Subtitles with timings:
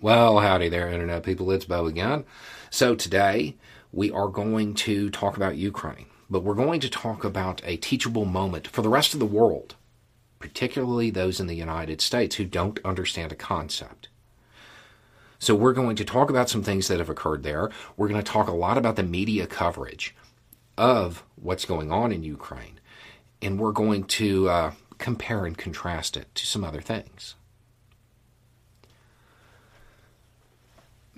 [0.00, 1.50] Well, howdy there, Internet people.
[1.50, 2.24] It's Beau again.
[2.70, 3.56] So, today
[3.90, 8.24] we are going to talk about Ukraine, but we're going to talk about a teachable
[8.24, 9.74] moment for the rest of the world,
[10.38, 14.08] particularly those in the United States who don't understand a concept.
[15.40, 17.68] So, we're going to talk about some things that have occurred there.
[17.96, 20.14] We're going to talk a lot about the media coverage
[20.76, 22.78] of what's going on in Ukraine,
[23.42, 27.34] and we're going to uh, compare and contrast it to some other things.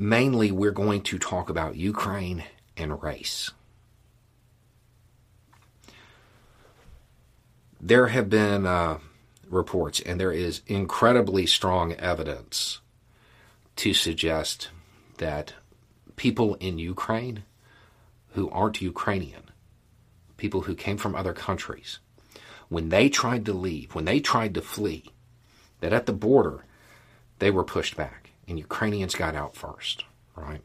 [0.00, 2.42] Mainly we're going to talk about Ukraine
[2.74, 3.50] and race.
[7.78, 8.98] There have been uh,
[9.50, 12.80] reports, and there is incredibly strong evidence
[13.76, 14.70] to suggest
[15.18, 15.52] that
[16.16, 17.44] people in Ukraine
[18.30, 19.50] who aren't Ukrainian,
[20.38, 21.98] people who came from other countries,
[22.70, 25.12] when they tried to leave, when they tried to flee,
[25.80, 26.64] that at the border
[27.38, 28.19] they were pushed back
[28.50, 30.04] and Ukrainians got out first,
[30.34, 30.60] right?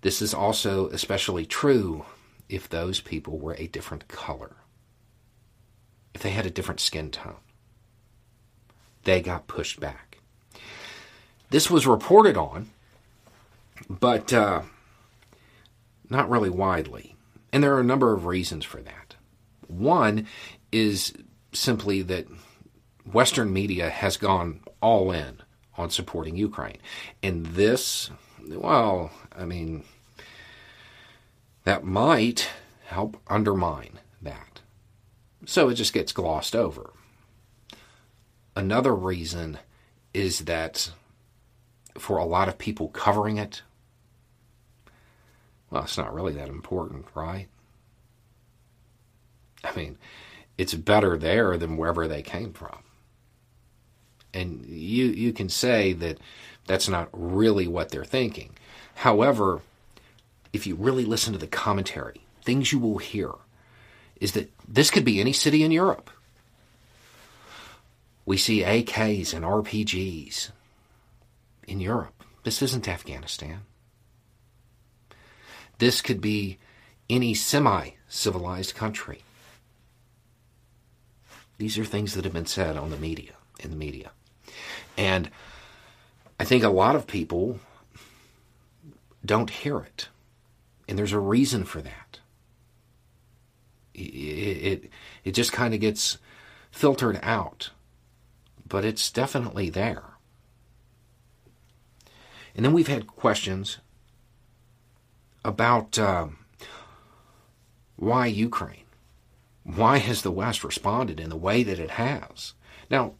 [0.00, 2.04] This is also especially true
[2.48, 4.56] if those people were a different color,
[6.14, 7.42] if they had a different skin tone.
[9.02, 10.18] They got pushed back.
[11.50, 12.70] This was reported on,
[13.90, 14.62] but uh,
[16.08, 17.16] not really widely.
[17.52, 19.16] And there are a number of reasons for that.
[19.66, 20.26] One
[20.70, 21.12] is
[21.52, 22.26] simply that
[23.10, 25.42] Western media has gone all in
[25.78, 26.78] on supporting Ukraine.
[27.22, 28.10] And this,
[28.46, 29.84] well, I mean,
[31.64, 32.50] that might
[32.86, 34.60] help undermine that.
[35.46, 36.90] So it just gets glossed over.
[38.56, 39.58] Another reason
[40.12, 40.90] is that
[41.96, 43.62] for a lot of people covering it,
[45.70, 47.46] well, it's not really that important, right?
[49.62, 49.98] I mean,
[50.56, 52.78] it's better there than wherever they came from
[54.38, 56.18] and you you can say that
[56.66, 58.50] that's not really what they're thinking.
[58.94, 59.60] However,
[60.52, 63.32] if you really listen to the commentary, things you will hear
[64.20, 66.10] is that this could be any city in Europe.
[68.24, 70.50] We see AKs and RPGs
[71.66, 72.24] in Europe.
[72.44, 73.60] This isn't Afghanistan.
[75.78, 76.58] This could be
[77.08, 79.22] any semi civilized country.
[81.58, 84.12] These are things that have been said on the media, in the media.
[84.98, 85.30] And
[86.40, 87.60] I think a lot of people
[89.24, 90.08] don't hear it.
[90.88, 92.18] And there's a reason for that.
[93.94, 94.90] It, it,
[95.24, 96.18] it just kind of gets
[96.70, 97.70] filtered out,
[98.66, 100.04] but it's definitely there.
[102.56, 103.78] And then we've had questions
[105.44, 106.26] about uh,
[107.96, 108.84] why Ukraine?
[109.62, 112.54] Why has the West responded in the way that it has?
[112.90, 113.14] Now,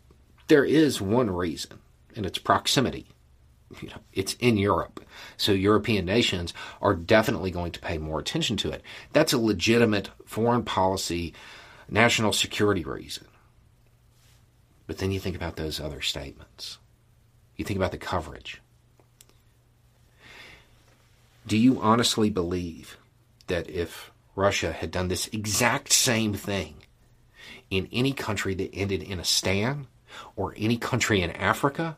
[0.48, 1.78] there is one reason,
[2.16, 3.06] and it's proximity.
[3.82, 5.04] You know, it's in Europe.
[5.36, 8.82] So European nations are definitely going to pay more attention to it.
[9.12, 11.34] That's a legitimate foreign policy,
[11.88, 13.26] national security reason.
[14.86, 16.78] But then you think about those other statements.
[17.56, 18.62] You think about the coverage.
[21.46, 22.96] Do you honestly believe
[23.48, 26.74] that if Russia had done this exact same thing
[27.70, 29.86] in any country that ended in a stand,
[30.36, 31.96] or any country in Africa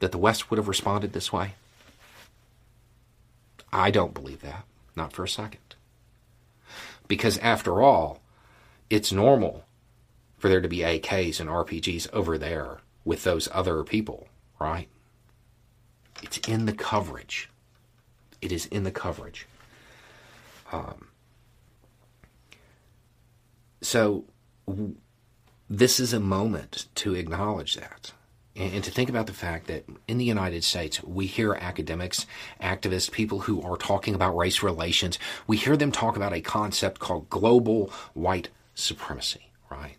[0.00, 1.54] that the West would have responded this way?
[3.72, 4.64] I don't believe that,
[4.94, 5.60] not for a second.
[7.08, 8.20] Because after all,
[8.90, 9.64] it's normal
[10.38, 14.88] for there to be AKs and RPGs over there with those other people, right?
[16.22, 17.50] It's in the coverage.
[18.40, 19.46] It is in the coverage.
[20.72, 21.08] Um,
[23.80, 24.24] so
[25.68, 28.12] this is a moment to acknowledge that
[28.56, 32.26] and, to think about the fact that in the United States, we hear academics,
[32.60, 36.98] activists, people who are talking about race relations, we hear them talk about a concept
[36.98, 39.96] called global white supremacy, right?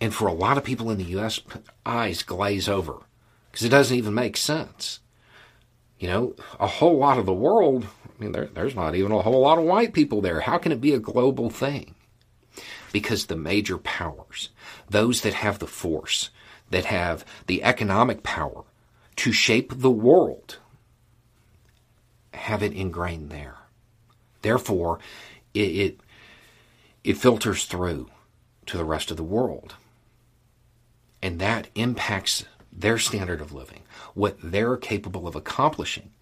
[0.00, 1.40] And for a lot of people in the U.S.,
[1.84, 2.98] eyes glaze over
[3.50, 5.00] because it doesn't even make sense.
[5.98, 9.22] You know, a whole lot of the world, I mean, there, there's not even a
[9.22, 10.40] whole lot of white people there.
[10.40, 11.93] How can it be a global thing?
[12.94, 14.50] Because the major powers,
[14.88, 16.30] those that have the force,
[16.70, 18.62] that have the economic power
[19.16, 20.58] to shape the world,
[22.34, 23.56] have it ingrained there.
[24.42, 25.00] Therefore,
[25.54, 26.00] it, it,
[27.02, 28.10] it filters through
[28.66, 29.74] to the rest of the world.
[31.20, 33.82] And that impacts their standard of living,
[34.14, 36.12] what they're capable of accomplishing.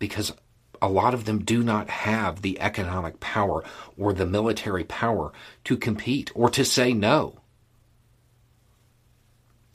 [0.00, 0.32] Because
[0.82, 3.62] a lot of them do not have the economic power
[3.96, 5.32] or the military power
[5.62, 7.40] to compete or to say no.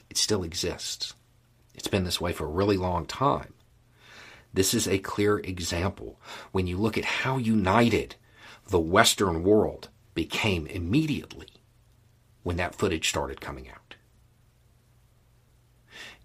[0.09, 1.13] It still exists.
[1.73, 3.53] It's been this way for a really long time.
[4.53, 6.19] This is a clear example
[6.51, 8.15] when you look at how united
[8.67, 11.47] the Western world became immediately
[12.43, 13.95] when that footage started coming out.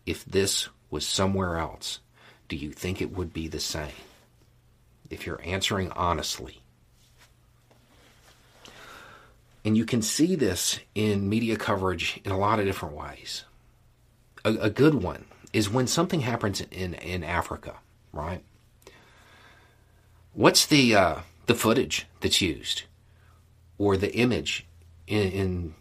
[0.06, 2.00] If this was somewhere else,
[2.49, 3.93] do you think it would be the same?
[5.12, 6.62] If you're answering honestly.
[9.64, 13.44] And you can see this in media coverage in a lot of different ways.
[14.44, 17.76] A, a good one is when something happens in, in Africa
[18.12, 18.43] right?
[20.35, 21.17] What's the uh,
[21.47, 22.82] the footage that's used,
[23.79, 24.67] or the image
[25.06, 25.75] in, in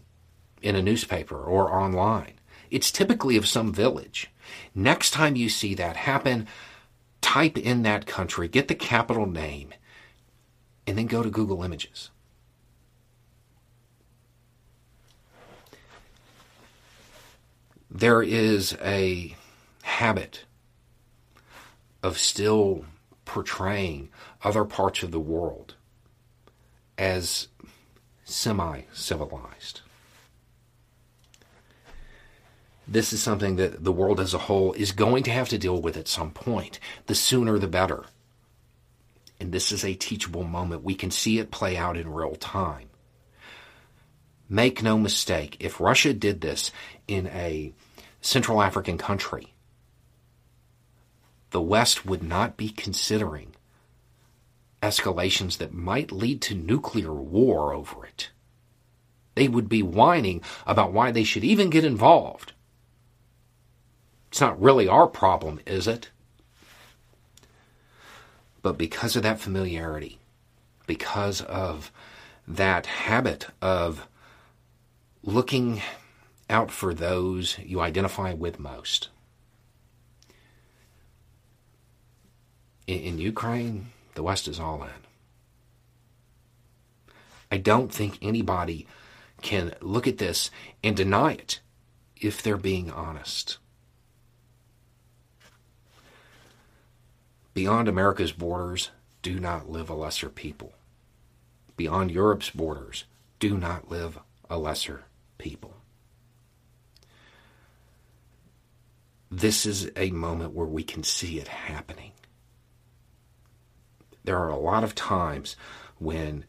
[0.62, 2.34] in a newspaper or online?
[2.70, 4.32] It's typically of some village.
[4.74, 6.48] Next time you see that happen,
[7.22, 9.74] type in that country, get the capital name,
[10.86, 12.10] and then go to Google Images.
[17.90, 19.36] There is a
[19.84, 20.46] habit
[22.02, 22.86] of still
[23.26, 24.10] portraying
[24.44, 25.76] other parts of the world
[26.98, 27.48] as
[28.24, 29.82] semi civilized.
[32.92, 35.82] This is something that the world as a whole is going to have to deal
[35.82, 36.78] with at some point.
[37.06, 38.04] The sooner the better.
[39.40, 40.84] And this is a teachable moment.
[40.84, 42.90] We can see it play out in real time.
[44.50, 46.74] Make no mistake, if Russia did this
[47.08, 47.72] in a
[48.20, 49.54] Central African country,
[51.52, 53.56] the West would not be considering
[54.84, 58.32] escalations that might lead to nuclear war over it.
[59.36, 62.52] They would be whining about why they should even get involved.
[64.32, 66.10] It's not really our problem, is it?
[68.62, 70.20] But because of that familiarity,
[70.88, 71.92] because of
[72.48, 74.08] that habit of
[75.22, 75.82] looking
[76.50, 79.10] out for those you identify with most,
[82.88, 85.02] in, in Ukraine, the West is all in.
[87.52, 88.88] I don't think anybody
[89.42, 90.50] can look at this
[90.82, 91.60] and deny it
[92.16, 93.58] if they're being honest.
[97.54, 100.74] Beyond America's borders do not live a lesser people.
[101.76, 103.06] Beyond Europe's borders
[103.40, 104.20] do not live
[104.50, 105.06] a lesser
[105.38, 105.76] people.
[109.30, 112.12] This is a moment where we can see it happening
[114.24, 115.56] there are a lot of times
[116.00, 116.46] when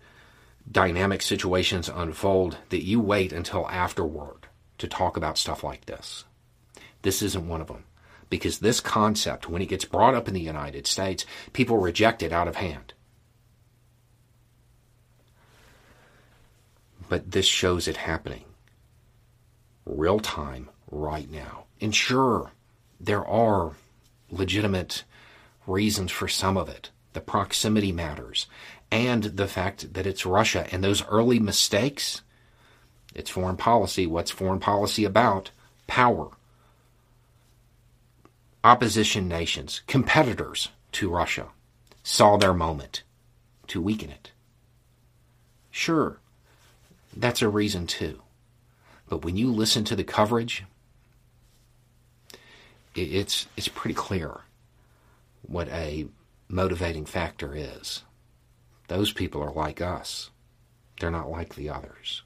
[0.70, 4.46] dynamic situations unfold that you wait until afterward
[4.78, 6.24] to talk about stuff like this.
[7.02, 7.84] This isn't one of them.
[8.32, 12.32] Because this concept, when it gets brought up in the United States, people reject it
[12.32, 12.94] out of hand.
[17.10, 18.44] But this shows it happening
[19.84, 21.64] real time right now.
[21.78, 22.52] And sure,
[22.98, 23.72] there are
[24.30, 25.04] legitimate
[25.66, 28.46] reasons for some of it the proximity matters,
[28.90, 32.22] and the fact that it's Russia and those early mistakes.
[33.14, 34.06] It's foreign policy.
[34.06, 35.50] What's foreign policy about?
[35.86, 36.30] Power.
[38.64, 41.48] Opposition nations, competitors to Russia,
[42.02, 43.02] saw their moment
[43.66, 44.30] to weaken it.
[45.70, 46.18] Sure,
[47.16, 48.20] that's a reason too.
[49.08, 50.64] But when you listen to the coverage,
[52.94, 54.42] it's it's pretty clear
[55.42, 56.06] what a
[56.48, 58.02] motivating factor is.
[58.88, 60.30] Those people are like us.
[61.00, 62.22] They're not like the others.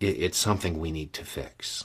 [0.00, 1.84] it's something we need to fix.